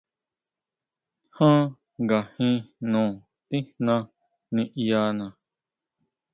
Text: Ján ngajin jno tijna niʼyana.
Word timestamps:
Ján 1.35 1.63
ngajin 2.05 2.55
jno 2.87 3.03
tijna 3.47 3.95
niʼyana. 4.55 5.25